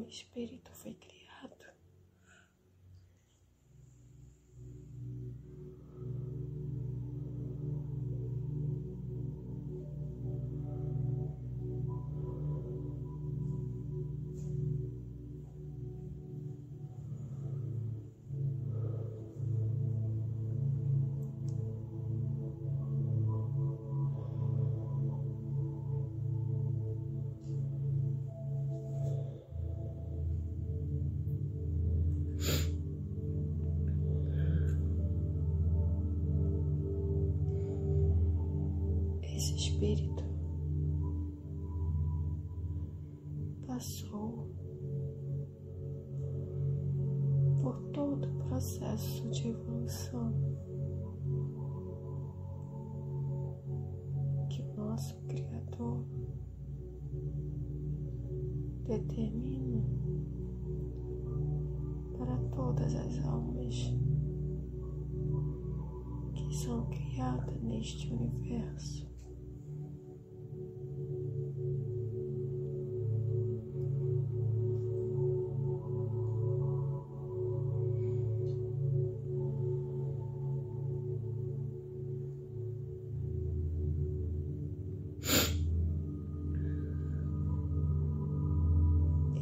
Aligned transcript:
Um 0.00 0.08
espírito 0.08 0.70
foi 0.72 0.94
criado 0.94 1.19
processo 48.60 49.26
de 49.30 49.48
evolução 49.48 50.34
que 54.50 54.62
nosso 54.76 55.16
Criador 55.22 56.04
determina 58.84 59.82
para 62.18 62.36
todas 62.54 62.94
as 62.96 63.24
almas 63.24 63.94
que 66.34 66.54
são 66.54 66.84
criadas 66.90 67.62
neste 67.62 68.12
universo. 68.12 69.09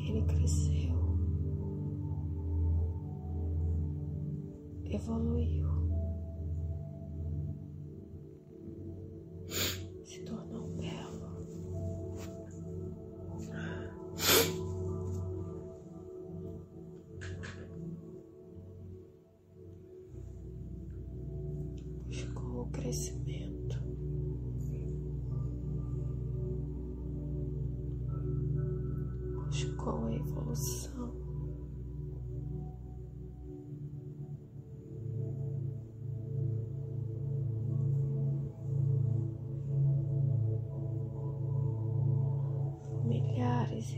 Ele 0.08 0.22
cresceu, 0.22 1.18
evoluiu, 4.86 5.68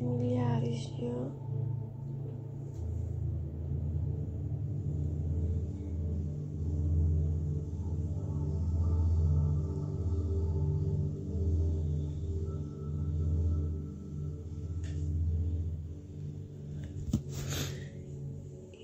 Milhares 0.01 0.07
e 0.07 0.09
milhares 0.09 0.97
de 0.97 1.07
anos. 1.07 1.51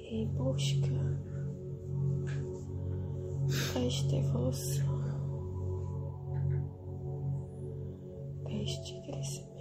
em 0.08 0.26
busca 0.28 0.88
desta 3.74 4.16
evolução, 4.16 5.00
deste 8.46 9.00
crescimento. 9.02 9.55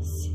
E 0.00 0.30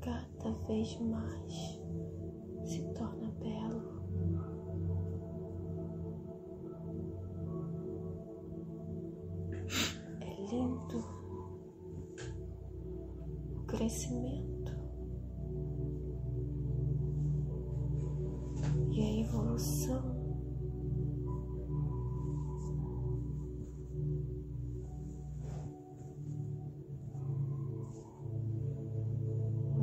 cada 0.00 0.50
vez 0.66 0.98
mais 1.00 1.73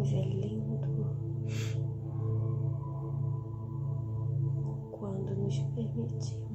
Pois 0.02 0.14
é 0.14 0.22
lindo. 0.24 0.80
Quando 4.98 5.36
nos 5.36 5.60
permitimos 5.76 6.51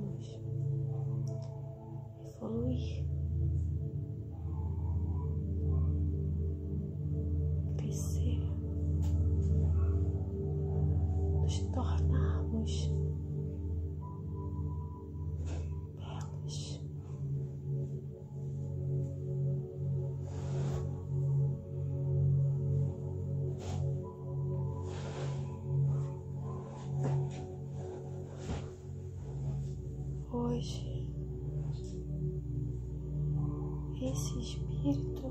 esse 34.17 34.39
espírito 34.39 35.31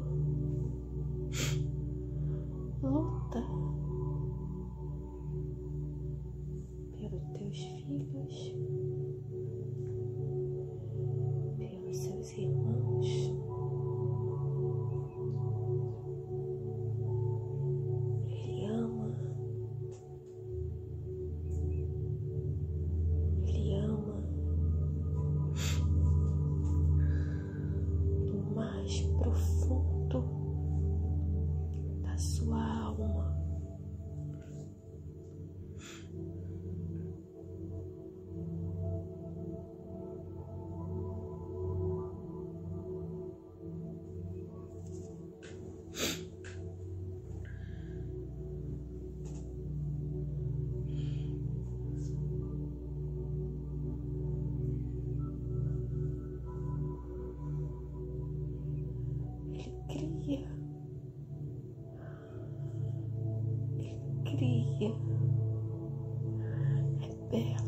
mais 28.85 29.01
profundo. 29.17 30.44
Cria. 64.77 64.95
É 67.31 67.64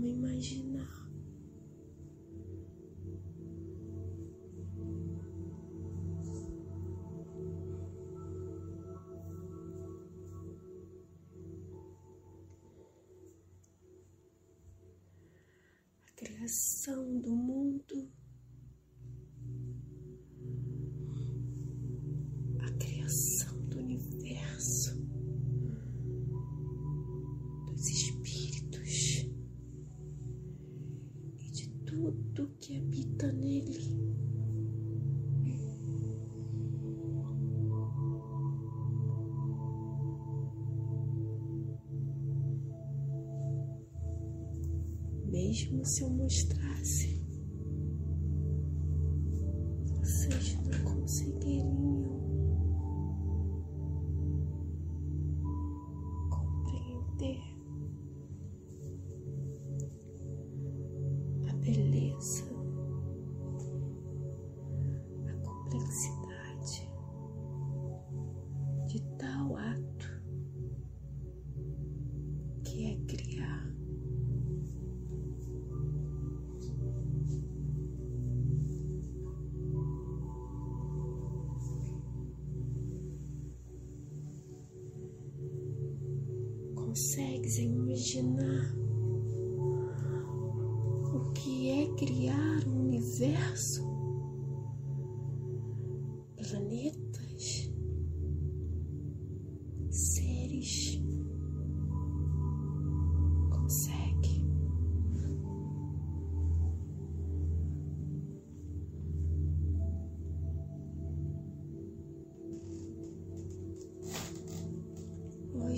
como 0.00 0.06
imaginar. 0.06 0.88
a 16.06 16.12
criação 16.16 17.20
do 17.20 17.30
mundo, 17.30 17.49
Mesmo 45.60 45.84
se 45.84 46.02
eu 46.02 46.08
mostrasse, 46.08 47.22
vocês 49.88 50.58
não 50.64 50.92
conseguiriam 50.94 51.70
compreender 56.30 57.40
a 61.46 61.52
beleza, 61.56 62.44
a 65.28 65.34
complexidade 65.46 66.90
de 68.86 69.00
tal 69.18 69.56
ato 69.58 70.22
que 72.64 72.86
é 72.86 72.96
criar. 73.04 73.79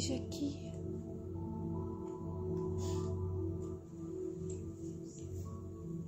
Hoje 0.02 0.14
aqui. 0.14 0.52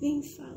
Vim 0.00 0.20
falar 0.20 0.53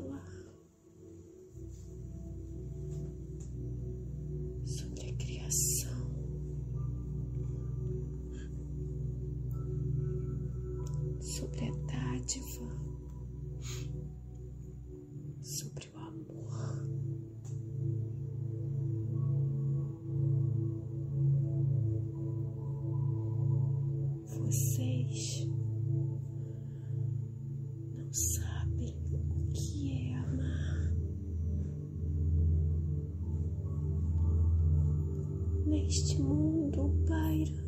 Vocês 24.48 25.46
não 27.94 28.10
sabem 28.10 28.96
o 29.12 29.52
que 29.52 29.92
é 29.92 30.14
amar. 30.14 30.94
Neste 35.66 36.22
mundo 36.22 36.94
paira 37.06 37.62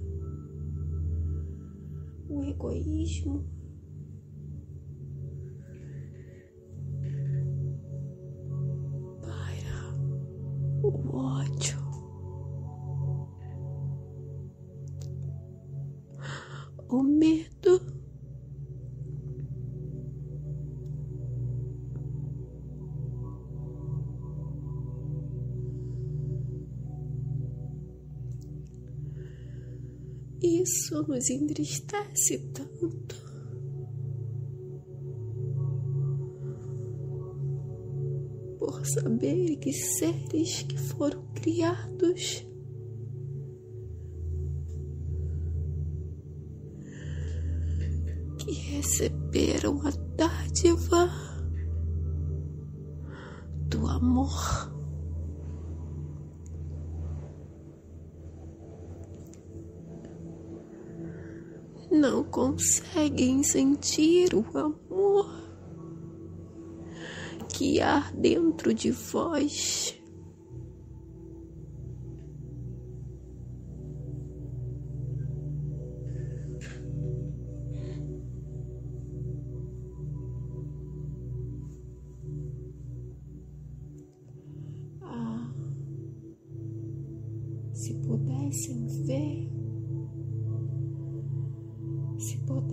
o 2.31 2.43
egoísmo, 2.45 3.45
Isso 30.51 31.07
nos 31.07 31.31
entristece 31.31 32.39
tanto. 32.53 33.15
Por 38.59 38.85
saber 38.85 39.57
que 39.61 39.73
seres 39.73 40.63
que 40.65 40.77
foram 40.77 41.23
criados 41.35 42.45
que 48.39 48.53
receberam 48.53 49.81
a 49.87 49.91
dádiva 50.17 51.20
não 61.91 62.23
conseguem 62.25 63.43
sentir 63.43 64.35
o 64.35 64.45
amor 64.57 65.41
que 67.53 67.81
há 67.81 68.11
dentro 68.15 68.73
de 68.73 68.91
vós. 68.91 70.00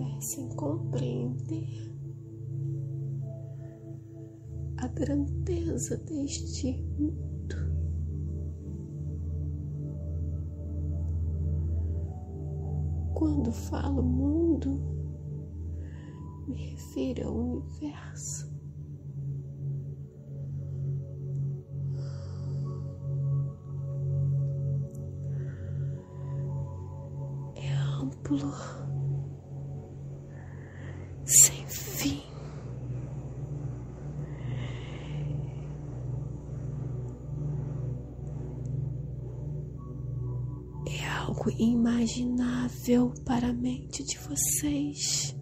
Pudessem 0.08 0.48
compreender 0.50 1.92
a 4.78 4.88
grandeza 4.88 5.96
deste 5.98 6.72
mundo. 6.98 7.56
Quando 13.14 13.52
falo 13.52 14.02
mundo, 14.02 14.80
me 16.46 16.70
refiro 16.70 17.28
ao 17.28 17.34
universo. 17.34 18.48
É 27.56 27.72
amplo 28.00 28.77
algo 41.48 41.50
imaginável 41.58 43.12
para 43.24 43.48
a 43.48 43.52
mente 43.52 44.04
de 44.04 44.18
vocês. 44.18 45.34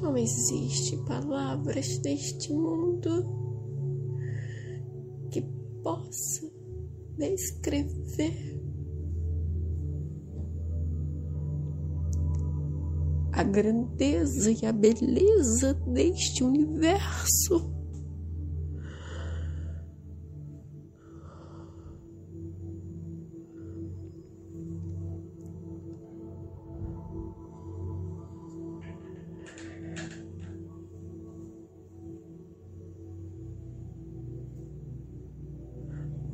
Não 0.00 0.16
existe 0.16 0.96
palavras 1.04 2.00
neste 2.02 2.52
mundo 2.52 3.10
que 5.30 5.42
possa 5.82 6.50
descrever 7.18 8.60
a 13.32 13.42
grandeza 13.42 14.50
e 14.50 14.66
a 14.66 14.72
beleza 14.72 15.74
deste 15.74 16.42
universo. 16.42 17.79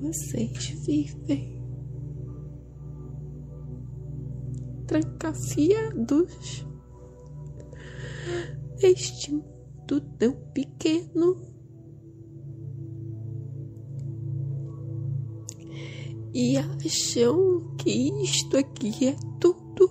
Vocês 0.06 0.68
vivem 0.86 1.60
trancafiados 4.86 6.64
este 8.80 9.32
mundo 9.32 10.00
tão 10.16 10.32
pequeno. 10.54 11.42
E 16.32 16.56
acham 16.56 17.74
que 17.76 17.90
isto 18.22 18.58
aqui 18.58 19.08
é 19.08 19.16
tudo. 19.40 19.90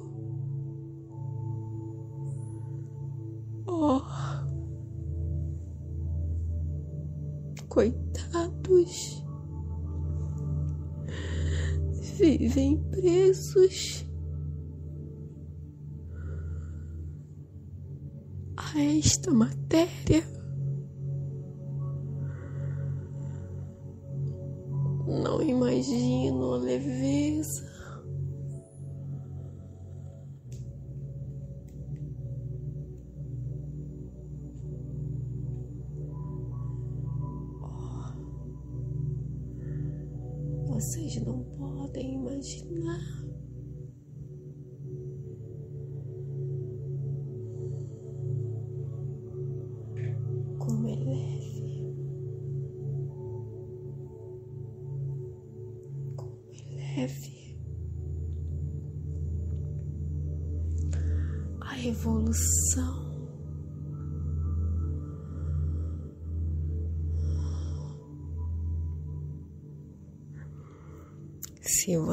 Oh, 3.68 4.00
coitados, 7.68 9.25
vivem 12.18 12.78
presos 12.92 14.06
a 18.56 18.80
esta 18.80 19.32
matéria. 19.32 20.24
Não 25.06 25.42
imagino 25.42 26.54
a 26.54 26.58
leveza. 26.58 27.75
Vocês 40.76 41.16
não 41.24 41.42
podem 41.58 42.16
imaginar. 42.16 43.00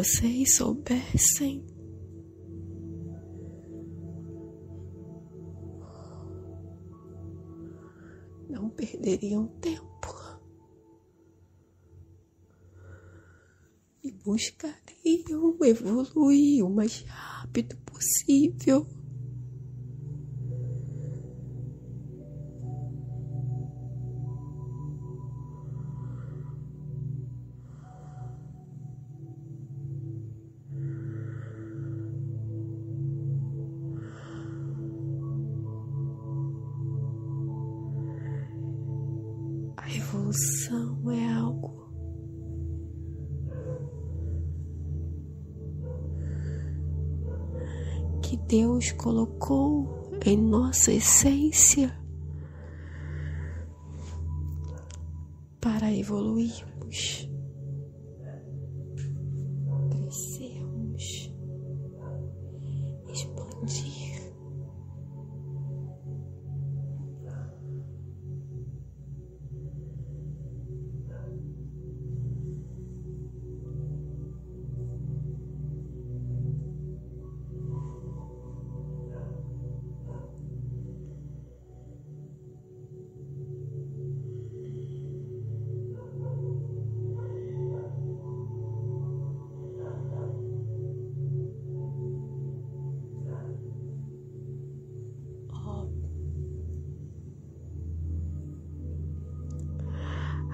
Vocês 0.03 0.57
soubessem 0.57 1.65
não 8.49 8.69
perderiam 8.71 9.47
tempo 9.61 10.41
e 14.03 14.11
buscariam 14.11 15.57
evoluir 15.63 16.67
o 16.67 16.71
mais 16.71 17.03
rápido 17.03 17.77
possível. 17.87 18.85
A 39.83 39.93
evolução 39.93 41.11
é 41.11 41.35
algo 41.35 41.91
que 48.23 48.37
Deus 48.37 48.93
colocou 48.93 50.09
em 50.25 50.37
nossa 50.41 50.93
essência 50.93 51.93
para 55.61 55.93
evoluirmos, 55.93 57.29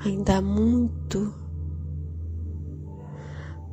Ainda 0.09 0.39
há 0.39 0.41
muito 0.41 1.35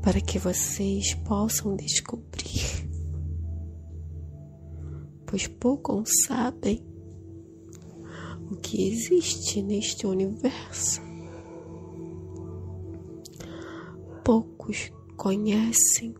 para 0.04 0.20
que 0.20 0.38
vocês 0.38 1.14
possam 1.14 1.78
descobrir, 1.78 2.90
pois 5.26 5.48
poucos 5.48 6.10
sabem 6.28 6.86
o 8.52 8.58
que 8.58 8.86
existe 8.86 9.62
neste 9.62 10.06
universo. 10.06 11.00
Poucos 14.22 14.92
conhecem. 15.16 16.14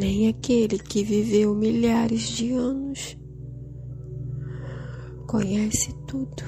Nem 0.00 0.28
aquele 0.28 0.78
que 0.78 1.04
viveu 1.04 1.54
milhares 1.54 2.22
de 2.22 2.50
anos 2.52 3.22
conhece 5.34 5.92
tudo, 6.06 6.44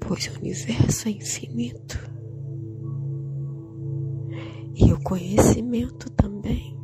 pois 0.00 0.26
o 0.28 0.38
universo 0.40 1.06
é 1.06 1.10
infinito 1.10 1.98
e 4.74 4.90
o 4.90 4.98
conhecimento 5.02 6.10
também. 6.12 6.74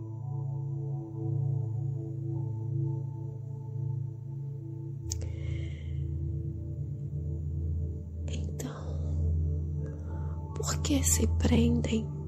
Então, 8.27 8.75
por 10.55 10.83
que 10.83 11.03
se 11.03 11.27
prendem? 11.39 12.20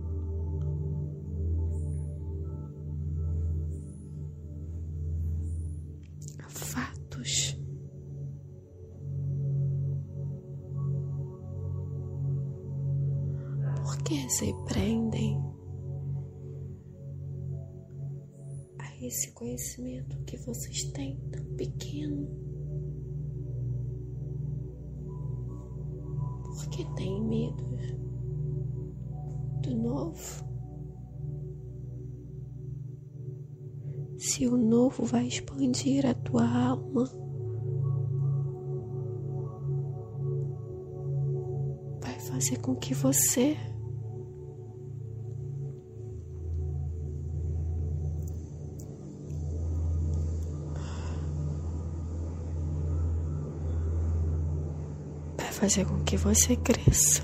Conhecimento 19.62 20.18
que 20.24 20.36
vocês 20.38 20.84
têm 20.92 21.16
tão 21.30 21.44
pequeno? 21.56 22.26
Por 26.42 26.68
que 26.70 26.84
têm 26.96 27.22
medo 27.24 27.64
do 29.62 29.76
novo? 29.76 30.52
se 34.18 34.46
o 34.46 34.56
novo 34.56 35.04
vai 35.04 35.26
expandir 35.26 36.06
a 36.06 36.14
tua 36.14 36.46
alma. 36.48 37.04
Vai 42.00 42.20
fazer 42.20 42.58
com 42.58 42.76
que 42.76 42.94
você 42.94 43.56
fazer 55.62 55.86
com 55.86 56.02
que 56.02 56.16
você 56.16 56.56
cresça. 56.56 57.22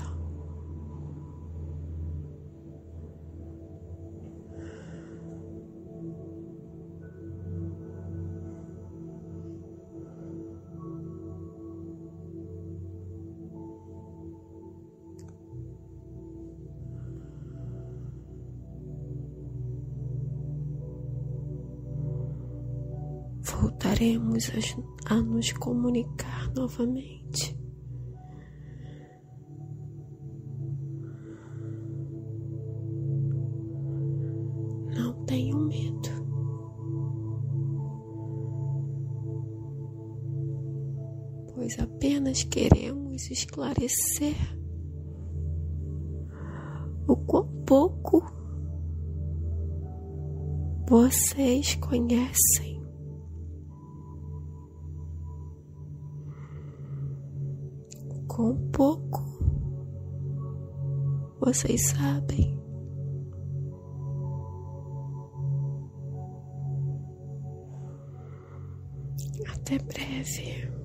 voltaremos 23.41 24.49
a, 25.07 25.15
nos 25.15 25.51
comunicar 25.53 26.49
novamente. 26.55 27.58
Queremos 42.49 43.29
esclarecer 43.29 44.35
o 47.07 47.15
quão 47.15 47.47
pouco 47.65 48.23
vocês 50.87 51.75
conhecem 51.75 52.79
com 58.39 58.55
pouco. 58.71 59.19
Vocês 61.41 61.89
sabem. 61.89 62.57
Até 69.45 69.77
breve. 69.79 70.78